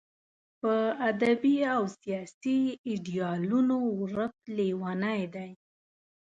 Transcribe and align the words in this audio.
په 0.59 0.73
ادبي 1.09 1.57
او 1.75 1.83
سیاسي 1.99 2.59
ایډیالونو 2.89 3.77
ورک 4.01 4.35
لېونی 4.57 5.21
دی. 5.35 5.49